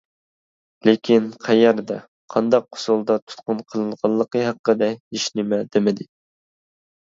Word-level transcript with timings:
لېكىن 0.87 1.27
قەيەردە، 1.47 1.97
قانداق 2.37 2.65
ئۇسۇلدا 2.79 3.19
تۇتقۇن 3.27 3.63
قىلىنغانلىقى 3.69 4.43
ھەققىدە 4.49 4.91
ھېچنېمە 4.97 5.63
دېمىدى. 5.73 6.11